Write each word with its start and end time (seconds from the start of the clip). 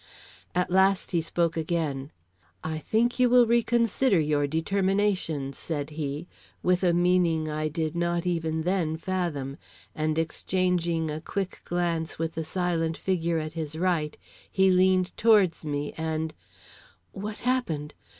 At 0.55 0.71
last 0.71 1.11
he 1.11 1.21
spoke 1.21 1.55
again: 1.55 2.09
"I 2.63 2.79
think 2.79 3.19
you 3.19 3.29
will 3.29 3.45
reconsider 3.45 4.19
your 4.19 4.47
determination," 4.47 5.53
said 5.53 5.91
he, 5.91 6.27
with 6.63 6.81
a 6.83 6.91
meaning 6.91 7.47
I 7.47 7.67
did 7.67 7.95
not 7.95 8.25
even 8.25 8.63
then 8.63 8.97
fathom, 8.97 9.57
and 9.93 10.17
exchanging 10.17 11.11
a 11.11 11.21
quick 11.21 11.61
glance 11.65 12.17
with 12.17 12.33
the 12.33 12.43
silent 12.43 12.97
figure 12.97 13.37
at 13.37 13.53
his 13.53 13.75
right, 13.75 14.17
he 14.51 14.71
leaned 14.71 15.15
towards 15.17 15.63
me 15.63 15.93
and 15.95 16.33
what 17.11 17.37
happened? 17.37 17.93